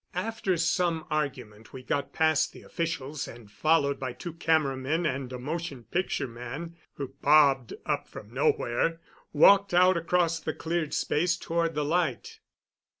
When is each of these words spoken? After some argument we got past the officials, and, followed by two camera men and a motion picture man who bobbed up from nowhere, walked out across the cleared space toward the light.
After 0.15 0.57
some 0.57 1.05
argument 1.11 1.73
we 1.73 1.83
got 1.83 2.11
past 2.11 2.53
the 2.53 2.63
officials, 2.63 3.27
and, 3.27 3.51
followed 3.51 3.99
by 3.99 4.13
two 4.13 4.33
camera 4.33 4.75
men 4.75 5.05
and 5.05 5.31
a 5.31 5.37
motion 5.37 5.83
picture 5.83 6.25
man 6.27 6.75
who 6.95 7.13
bobbed 7.21 7.75
up 7.85 8.07
from 8.07 8.33
nowhere, 8.33 8.99
walked 9.31 9.75
out 9.75 9.97
across 9.97 10.39
the 10.39 10.55
cleared 10.55 10.95
space 10.95 11.37
toward 11.37 11.75
the 11.75 11.85
light. 11.85 12.39